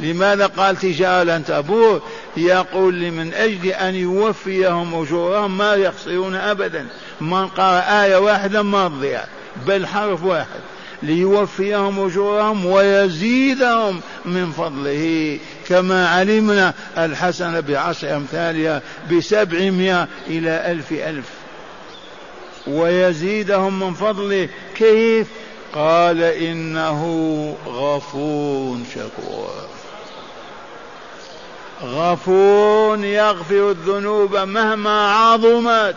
لماذا 0.00 0.46
قال 0.46 0.76
تجارة 0.76 1.22
لن 1.22 1.44
تبور 1.44 2.02
يقول 2.36 3.00
لمن 3.00 3.34
أجل 3.34 3.66
أن 3.68 3.94
يوفيهم 3.94 5.02
أجورهم 5.02 5.58
ما 5.58 5.74
يخسرون 5.74 6.34
أبدا. 6.34 6.86
من 7.20 7.46
قرأ 7.46 8.04
آية 8.04 8.16
واحدة 8.16 8.62
ما 8.62 8.88
تضيع 8.88 9.20
بل 9.66 9.86
حرف 9.86 10.24
واحد. 10.24 10.60
ليوفيهم 11.02 12.06
أجورهم 12.06 12.66
ويزيدهم 12.66 14.00
من 14.24 14.52
فضله. 14.52 15.38
كما 15.68 16.08
علمنا 16.08 16.74
الحسنة 16.98 17.60
بعشر 17.60 18.16
أمثالها 18.16 18.82
بسبعمائة 19.12 20.08
إلى 20.26 20.72
ألف 20.72 20.92
ألف. 20.92 21.39
ويزيدهم 22.66 23.80
من 23.80 23.94
فضله. 23.94 24.48
كيف؟ 24.74 25.26
قال 25.74 26.22
إنه 26.22 27.02
غفور 27.66 28.78
شكور. 28.94 29.54
غفور 31.82 33.04
يغفر 33.04 33.70
الذنوب 33.70 34.36
مهما 34.36 35.14
عظمت. 35.14 35.96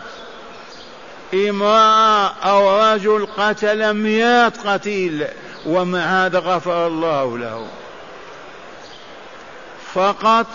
إمرأة 1.34 2.26
أو 2.26 2.92
رجل 2.92 3.26
قتل 3.38 3.92
مئات 3.92 4.66
قتيل 4.66 5.26
ومع 5.66 5.98
هذا 5.98 6.38
غفر 6.38 6.86
الله 6.86 7.38
له. 7.38 7.66
فقط 9.94 10.46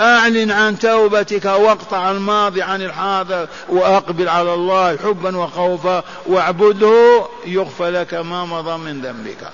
أعلن 0.00 0.50
عن 0.50 0.78
توبتك 0.78 1.44
واقطع 1.44 2.10
الماضي 2.10 2.62
عن 2.62 2.82
الحاضر 2.82 3.48
وأقبل 3.68 4.28
على 4.28 4.54
الله 4.54 4.96
حبا 4.96 5.36
وخوفا 5.36 6.04
واعبده 6.26 7.26
يغفر 7.46 7.88
لك 7.88 8.14
ما 8.14 8.44
مضى 8.44 8.76
من 8.76 9.00
ذنبك. 9.00 9.50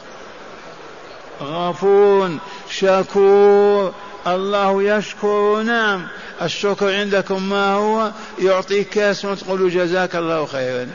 غفور 1.43 2.31
شكور 2.71 3.93
الله 4.27 4.83
يشكر. 4.83 5.63
نعم 5.63 6.07
الشكر 6.43 6.95
عندكم 6.95 7.49
ما 7.49 7.73
هو؟ 7.73 8.11
يعطيك 8.39 8.89
كاس 8.89 9.25
وتقول 9.25 9.71
جزاك 9.71 10.17
الله 10.17 10.47
خيرا. 10.47 10.89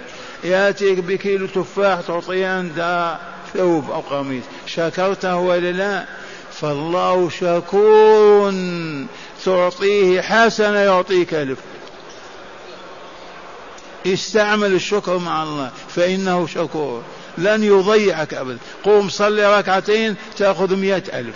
يأتيك 0.43 0.99
بكيلو 0.99 1.47
تفاح 1.47 2.01
تعطيه 2.01 2.59
انت 2.59 3.11
ثوب 3.53 3.91
أو 3.91 3.99
قميص. 3.99 4.43
شكرته 4.65 5.35
ولا 5.35 5.71
لا؟ 5.71 6.05
فالله 6.51 7.29
شكور. 7.29 8.53
تعطيه 9.45 10.21
حسنة 10.21 10.80
يعطيك 10.80 11.34
ألف. 11.34 11.60
استعمل 14.08 14.73
الشكر 14.73 15.17
مع 15.17 15.43
الله 15.43 15.71
فإنه 15.95 16.47
شكور. 16.47 17.04
لن 17.38 17.63
يضيعك 17.63 18.34
ابدا 18.34 18.58
قوم 18.84 19.10
صلي 19.10 19.60
ركعتين 19.60 20.15
تأخذ 20.38 20.75
مئة 20.75 21.19
ألف. 21.19 21.36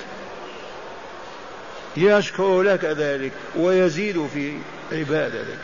يشكر 1.98 2.62
لك 2.62 2.86
ذلك 2.86 3.32
ويزيد 3.56 4.28
في 4.34 4.58
عبادتك. 4.91 5.60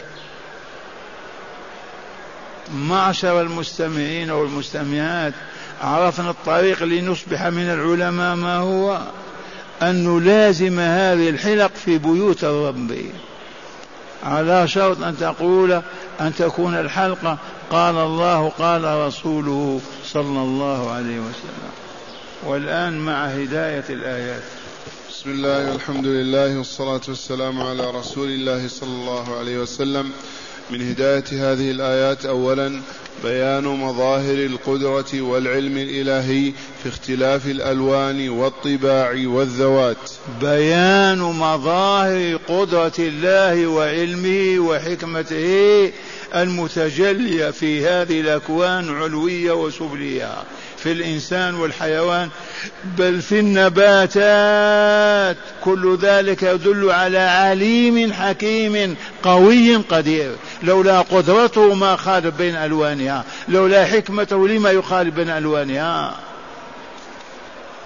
معشر 2.75 3.41
المستمعين 3.41 4.31
والمستمعات 4.31 5.33
عرفنا 5.81 6.29
الطريق 6.29 6.83
لنصبح 6.83 7.45
من 7.45 7.69
العلماء 7.69 8.35
ما 8.35 8.57
هو؟ 8.57 9.01
أن 9.81 10.07
نلازم 10.07 10.79
هذه 10.79 11.29
الحلق 11.29 11.71
في 11.85 11.97
بيوت 11.97 12.43
الرب. 12.43 12.95
على 14.23 14.67
شرط 14.67 15.03
أن 15.03 15.17
تقول 15.17 15.81
أن 16.21 16.35
تكون 16.37 16.75
الحلقة 16.75 17.37
قال 17.71 17.95
الله 17.95 18.49
قال 18.49 18.83
رسوله 19.07 19.81
صلى 20.05 20.39
الله 20.39 20.91
عليه 20.91 21.19
وسلم. 21.19 21.71
والآن 22.43 22.99
مع 22.99 23.25
هداية 23.25 23.85
الآيات. 23.89 24.43
بسم 25.09 25.29
الله 25.29 25.71
والحمد 25.71 26.05
لله 26.05 26.57
والصلاة 26.57 27.01
والسلام 27.07 27.61
على 27.61 27.91
رسول 27.91 28.29
الله 28.29 28.67
صلى 28.67 28.89
الله 28.89 29.37
عليه 29.37 29.57
وسلم. 29.57 30.11
من 30.71 30.89
هداية 30.89 31.23
هذه 31.31 31.71
الآيات 31.71 32.25
أولا 32.25 32.81
بيان 33.23 33.63
مظاهر 33.63 34.33
القدرة 34.33 35.21
والعلم 35.21 35.77
الإلهي 35.77 36.51
في 36.83 36.89
اختلاف 36.89 37.45
الألوان 37.45 38.29
والطباع 38.29 39.11
والذوات. 39.25 40.11
بيان 40.41 41.19
مظاهر 41.19 42.39
قدرة 42.47 42.93
الله 42.99 43.67
وعلمه 43.67 44.59
وحكمته 44.59 45.91
المتجلية 46.35 47.51
في 47.51 47.87
هذه 47.87 48.21
الأكوان 48.21 48.89
علوية 48.89 49.51
وسفلية 49.51 50.33
في 50.83 50.91
الإنسان 50.91 51.55
والحيوان 51.55 52.29
بل 52.97 53.21
في 53.21 53.39
النباتات. 53.39 55.37
كل 55.63 55.97
ذلك 56.01 56.43
يدل 56.43 56.91
على 56.91 57.19
عليم 57.19 58.13
حكيم 58.13 58.95
قوي 59.23 59.75
قدير. 59.75 60.35
لولا 60.63 61.01
قدرته 61.01 61.73
ما 61.73 61.95
خالف 61.95 62.35
بين 62.35 62.55
ألوانها 62.55 63.23
لولا 63.47 63.85
حكمته 63.85 64.47
لما 64.47 64.71
يخالف 64.71 65.15
بين 65.15 65.29
ألوانها. 65.29 66.15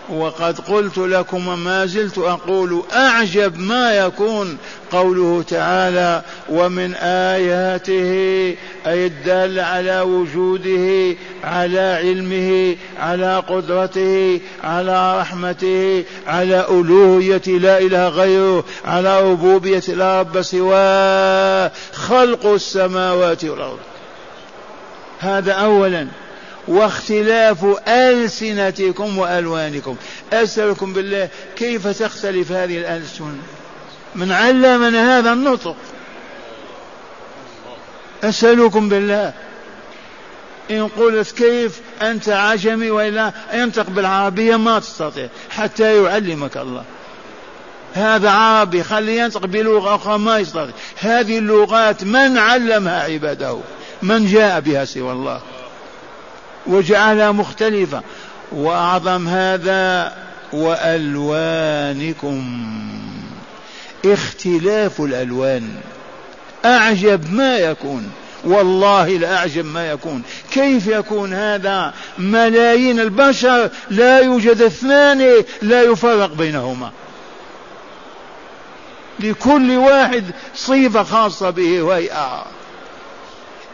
وقد 0.09 0.59
قلت 0.59 0.97
لكم 0.97 1.47
وما 1.47 1.85
زلت 1.85 2.17
أقول 2.17 2.83
أعجب 2.93 3.59
ما 3.59 3.91
يكون 3.97 4.57
قوله 4.91 5.43
تعالى 5.47 6.21
ومن 6.49 6.93
آياته 6.95 8.55
أي 8.87 9.05
الدال 9.05 9.59
على 9.59 10.01
وجوده 10.01 11.17
على 11.43 11.79
علمه 11.79 12.75
على 12.99 13.43
قدرته 13.49 14.39
على 14.63 15.19
رحمته 15.21 16.03
على 16.27 16.65
ألوهية 16.69 17.47
لا 17.47 17.79
إله 17.79 18.07
غيره 18.07 18.63
على 18.85 19.31
ربوبية 19.31 19.83
لا 19.87 20.19
رب 20.19 20.41
سواه 20.41 21.71
خلق 21.93 22.45
السماوات 22.45 23.45
والأرض. 23.45 23.79
هذا 25.19 25.51
أولا. 25.51 26.07
واختلاف 26.67 27.65
ألسنتكم 27.87 29.17
وألوانكم. 29.17 29.95
أسألكم 30.33 30.93
بالله 30.93 31.29
كيف 31.55 31.87
تختلف 31.87 32.51
هذه 32.51 32.77
الألسن؟ 32.77 33.37
من 34.15 34.31
علمنا 34.31 35.19
هذا 35.19 35.33
النطق. 35.33 35.75
أسألكم 38.23 38.89
بالله. 38.89 39.33
إن 40.71 40.87
قلت 40.87 41.31
كيف 41.31 41.81
أنت 42.01 42.29
عجمي 42.29 42.91
وإلا 42.91 43.31
ينطق 43.53 43.89
بالعربية 43.89 44.55
ما 44.55 44.79
تستطيع 44.79 45.27
حتى 45.49 46.03
يعلمك 46.03 46.57
الله. 46.57 46.83
هذا 47.93 48.29
عربي 48.29 48.83
خليه 48.83 49.21
ينطق 49.21 49.45
بلغة 49.45 49.95
أخرى 49.95 50.17
ما 50.17 50.37
يستطيع. 50.37 50.73
هذه 50.99 51.37
اللغات 51.37 52.03
من 52.03 52.37
علمها 52.37 53.03
عباده؟ 53.03 53.59
من 54.01 54.27
جاء 54.27 54.59
بها 54.59 54.85
سوى 54.85 55.11
الله؟ 55.11 55.41
وجعلها 56.67 57.31
مختلفة. 57.31 58.01
وأعظم 58.51 59.27
هذا 59.27 60.13
وألوانكم. 60.53 62.43
اختلاف 64.05 65.01
الألوان. 65.01 65.69
أعجب 66.65 67.33
ما 67.33 67.57
يكون. 67.57 68.11
والله 68.43 69.09
لأعجب 69.09 69.65
ما 69.65 69.91
يكون. 69.91 70.21
كيف 70.51 70.87
يكون 70.87 71.33
هذا؟ 71.33 71.93
ملايين 72.17 72.99
البشر 72.99 73.69
لا 73.89 74.19
يوجد 74.19 74.61
اثنان 74.61 75.43
لا 75.61 75.81
يفرق 75.81 76.33
بينهما. 76.33 76.91
لكل 79.19 79.77
واحد 79.77 80.23
صفة 80.55 81.03
خاصة 81.03 81.49
به 81.49 81.81
وهي 81.81 82.09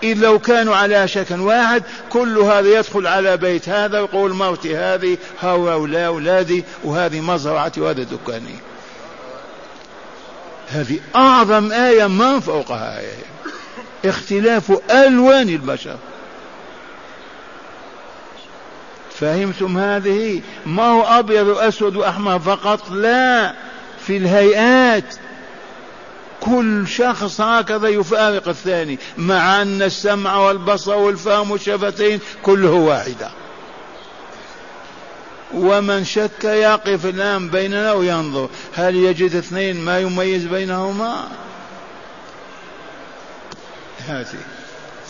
إذ 0.04 0.18
لو 0.18 0.40
كانوا 0.40 0.76
على 0.76 1.08
شكل 1.08 1.40
واحد 1.40 1.84
كل 2.10 2.38
هذا 2.38 2.80
يدخل 2.80 3.08
على 3.08 3.38
بيت 3.38 3.70
هذا 3.70 4.00
ويقول 4.00 4.34
مرتي 4.34 4.78
هذه 4.78 5.18
هؤلاء 5.42 6.06
أولادي 6.06 6.64
وهذه 6.84 7.22
مزرعتي 7.22 7.82
وهذا 7.82 8.04
دكاني. 8.04 8.56
هذه 10.70 11.00
أعظم 11.16 11.72
آية 11.72 12.08
ما 12.08 12.40
فوقها 12.40 13.00
آية. 13.00 13.32
اختلاف 14.06 14.72
ألوان 14.92 15.50
البشر. 15.50 15.98
فهمتم 19.20 19.78
هذه؟ 19.78 20.42
ما 20.66 20.84
هو 20.84 21.02
أبيض 21.02 21.48
وأسود 21.48 21.96
وأحمر 21.96 22.40
فقط؟ 22.40 22.92
لا. 22.92 23.54
في 24.08 24.18
الهيئات. 24.18 25.16
كل 26.42 26.88
شخص 26.88 27.42
هكذا 27.42 27.88
يفارق 27.88 28.48
الثاني 28.48 29.00
مع 29.18 29.62
أن 29.62 29.82
السمع 29.82 30.38
والبصر 30.38 30.96
والفهم 30.96 31.52
والشفتين 31.52 32.20
كله 32.44 32.72
واحدة. 32.72 33.32
ومن 35.54 36.06
شك 36.06 36.44
يقف 36.44 37.06
الآن 37.06 37.50
بيننا 37.50 37.94
وينظر 37.94 38.50
هل 38.74 38.96
يجد 38.96 39.36
اثنين 39.36 39.82
ما 39.86 40.00
يميز 40.00 40.46
بينهما؟ 40.46 41.28
هاتي 44.08 44.38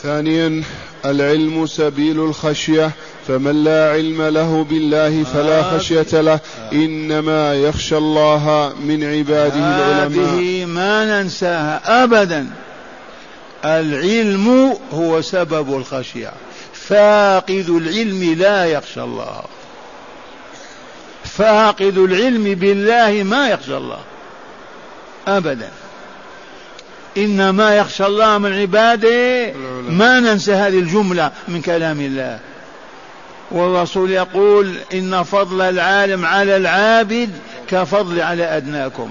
ثانيا 0.04 0.64
العلم 1.06 1.66
سبيل 1.66 2.20
الخشية 2.20 2.92
فمن 3.28 3.64
لا 3.64 3.92
علم 3.92 4.22
له 4.22 4.64
بالله 4.64 5.24
فلا 5.24 5.64
خشية 5.64 6.22
له. 6.22 6.40
إنما 6.74 7.56
يخشى 7.56 7.98
الله 7.98 8.74
من 8.82 9.04
عباده 9.04 9.56
العلماء. 9.56 10.30
هذه 10.30 10.66
ما 10.66 11.22
ننساها 11.22 12.04
أبدا. 12.04 12.50
العلم 13.66 14.78
هو 14.94 15.22
سبب 15.22 15.78
الخشية. 15.78 16.34
فاقد 16.74 17.70
العلم 17.70 18.36
لا 18.40 18.66
يخشى 18.66 19.02
الله. 19.02 19.42
فاقد 21.24 21.98
العلم 21.98 22.44
بالله 22.44 23.24
ما 23.24 23.50
يخشى 23.50 23.78
الله. 23.78 24.00
أبدا. 25.28 25.72
إنما 27.18 27.76
يخشى 27.76 28.06
الله 28.06 28.38
من 28.38 28.54
عباده. 28.54 29.54
ما 29.90 30.20
ننسى 30.20 30.54
هذه 30.54 30.80
الجملة 30.80 31.32
من 31.48 31.62
كلام 31.62 32.02
الله. 32.02 32.40
والرسول 33.52 34.12
يقول 34.12 34.76
إن 34.94 35.24
فضل 35.24 35.62
العالم 35.62 36.26
على 36.26 36.58
العابد 36.58 37.30
كفضل 37.68 38.22
على 38.22 38.44
أدناكم. 38.58 39.10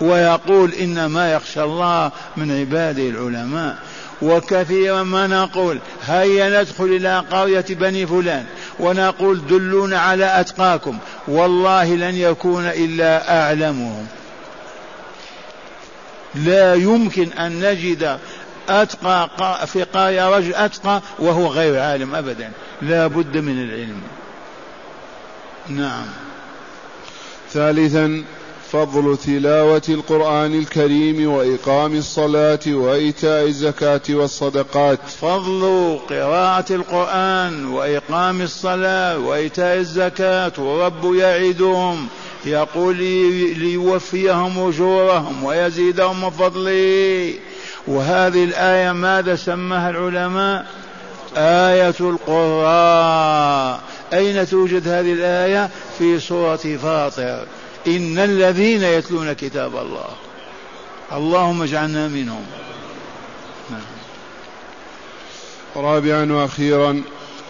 ويقول 0.00 0.72
إنما 0.72 1.32
يخشى 1.32 1.62
الله 1.62 2.10
من 2.36 2.60
عباده 2.60 3.02
العلماء. 3.02 3.76
وكثيرا 4.22 5.02
ما 5.02 5.26
نقول 5.26 5.78
هيا 6.06 6.60
ندخل 6.62 6.84
إلى 6.84 7.24
قرية 7.30 7.64
بني 7.70 8.06
فلان 8.06 8.44
ونقول 8.80 9.46
دلونا 9.46 9.98
على 9.98 10.40
أتقاكم. 10.40 10.98
والله 11.28 11.94
لن 11.94 12.14
يكون 12.14 12.64
إلا 12.66 13.40
أعلمهم. 13.42 14.06
لا 16.34 16.74
يمكن 16.74 17.32
أن 17.32 17.70
نجد 17.70 18.18
أتقى 18.68 19.66
في 19.66 19.82
قرية 19.82 20.36
رجل 20.36 20.54
أتقى 20.54 21.02
وهو 21.18 21.46
غير 21.46 21.80
عالم 21.80 22.14
أبدا. 22.14 22.50
لا 22.82 23.06
بد 23.06 23.36
من 23.36 23.62
العلم. 23.62 24.00
نعم. 25.68 26.06
ثالثا 27.52 28.24
فضل 28.72 29.16
تلاوة 29.16 29.82
القرآن 29.88 30.58
الكريم 30.58 31.32
وإقام 31.32 31.96
الصلاة 31.96 32.60
وإيتاء 32.66 33.46
الزكاة 33.46 34.00
والصدقات. 34.10 34.98
فضل 35.20 35.98
قراءة 36.10 36.72
القرآن 36.72 37.66
وإقام 37.66 38.42
الصلاة 38.42 39.18
وإيتاء 39.18 39.76
الزكاة 39.76 40.52
ورب 40.58 41.14
يعدهم. 41.14 42.08
يقول 42.46 42.96
ليوفيهم 43.58 44.68
أجورهم 44.68 45.44
ويزيدهم 45.44 46.20
من 46.24 46.30
فضله 46.30 47.34
وهذه 47.86 48.44
الآية 48.44 48.92
ماذا 48.92 49.36
سماها 49.36 49.90
العلماء؟ 49.90 50.66
آية 51.36 51.94
القراء. 52.00 53.80
أين 54.12 54.48
توجد 54.48 54.88
هذه 54.88 55.12
الآية؟ 55.12 55.70
في 55.98 56.20
سورة 56.20 56.78
فاطر. 56.82 57.46
إن 57.86 58.18
الذين 58.18 58.82
يتلون 58.82 59.32
كتاب 59.32 59.76
الله. 59.76 60.08
اللهم 61.12 61.62
اجعلنا 61.62 62.08
منهم. 62.08 62.44
رابعا 65.76 66.32
وأخيرا 66.32 67.02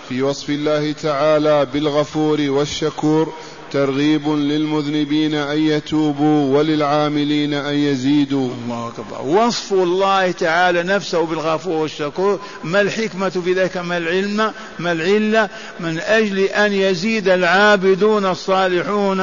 في 0.08 0.22
وصف 0.22 0.50
الله 0.50 0.92
تعالى 0.92 1.66
بالغفور 1.72 2.40
والشكور 2.40 3.32
ترغيب 3.74 4.28
للمذنبين 4.28 5.34
أن 5.34 5.58
يتوبوا 5.58 6.58
وللعاملين 6.58 7.54
أن 7.54 7.74
يزيدوا. 7.74 8.48
الله 8.64 8.88
أكبر. 8.88 9.22
وصف 9.22 9.72
الله 9.72 10.30
تعالى 10.30 10.82
نفسه 10.82 11.26
بالغفور 11.26 11.72
والشكور. 11.72 12.40
ما 12.64 12.80
الحكمة 12.80 13.28
في 13.28 13.52
ذلك؟ 13.52 13.76
ما 13.76 13.96
العلم؟ 13.96 14.52
ما 14.78 14.92
العلة؟ 14.92 15.48
من 15.80 15.98
أجل 15.98 16.38
أن 16.38 16.72
يزيد 16.72 17.28
العابدون 17.28 18.26
الصالحون 18.26 19.18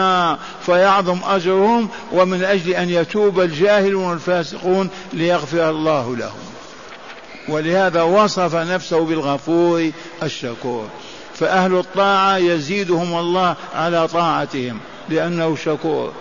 فيعظم 0.65 1.19
أجرهم 1.25 1.89
ومن 2.11 2.43
أجل 2.43 2.73
أن 2.73 2.89
يتوب 2.89 3.39
الجاهلون 3.39 4.13
الفاسقون 4.13 4.89
ليغفر 5.13 5.69
الله 5.69 6.15
لهم. 6.15 6.41
ولهذا 7.49 8.01
وصف 8.01 8.55
نفسه 8.55 9.05
بالغفور 9.05 9.91
الشكور. 10.23 10.87
فأهل 11.41 11.79
الطاعة 11.79 12.37
يزيدهم 12.37 13.19
الله 13.19 13.55
على 13.75 14.07
طاعتهم 14.07 14.79
لأنه 15.09 15.55
شكور. 15.55 16.11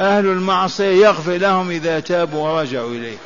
أهل 0.00 0.26
المعصية 0.26 1.06
يغفر 1.06 1.36
لهم 1.36 1.70
إذا 1.70 2.00
تابوا 2.00 2.48
ورجعوا 2.48 2.90
إليه. 2.90 3.16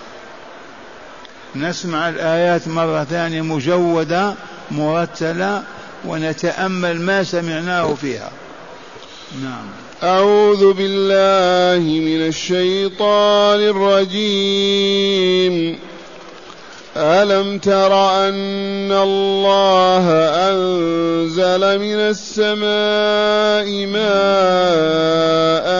نسمع 1.57 2.09
الآيات 2.09 2.68
مرة 2.68 3.05
ثانية 3.05 3.42
مجودة 3.42 4.35
مرتلة 4.70 5.62
ونتأمل 6.05 7.00
ما 7.00 7.22
سمعناه 7.22 7.94
فيها. 7.94 8.31
نعم. 9.42 9.66
أعوذ 10.03 10.72
بالله 10.72 12.00
من 12.00 12.26
الشيطان 12.26 13.61
الرجيم. 13.61 15.79
ألم 16.96 17.59
تر 17.59 17.92
أن 18.29 18.92
الله 18.92 20.07
أنزل 20.50 21.79
من 21.79 22.00
السماء 22.14 23.87
ماء 23.87 25.70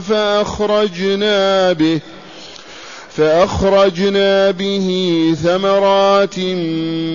فأخرجنا 0.00 1.72
به 1.72 2.00
فأخرجنا 3.16 4.50
به 4.50 4.88
ثمرات 5.42 6.38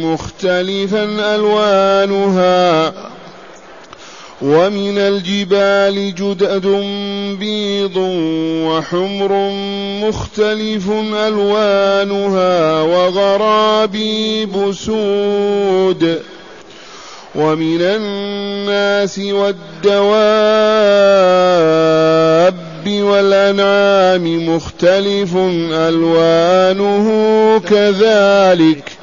مختلفا 0.03 1.03
ألوانها 1.36 2.93
ومن 4.43 4.97
الجبال 4.97 6.15
جدد 6.15 6.67
بيض 7.39 7.97
وحمر 8.67 9.51
مختلف 10.03 10.89
ألوانها 11.27 12.82
وغرابيب 12.82 14.71
سود. 14.71 16.19
ومن 17.36 17.82
الناس 17.82 19.19
والدواب 19.19 20.03
والأنعام 22.88 24.56
مختلف 24.56 25.38
ألوانه 25.71 27.08
كذلك. 27.60 29.02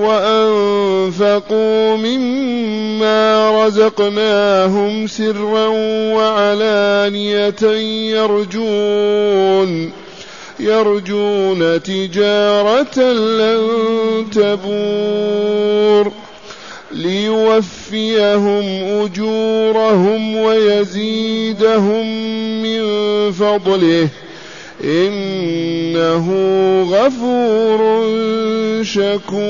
وأنفقوا 0.00 1.96
مما 1.96 3.50
رزقناهم 3.66 5.06
سرا 5.06 5.66
وعلانية 6.14 7.62
يرجون 8.16 9.92
يرجون 10.60 11.82
تجارة 11.82 13.00
لن 13.12 13.66
تبور 14.32 16.12
ليوفيهم 16.92 18.64
أجورهم 19.04 20.36
ويزيدهم 20.36 22.06
من 22.62 22.82
فضله. 23.32 24.08
إنه 24.84 26.26
غفور 26.82 27.80
شكور. 28.82 29.40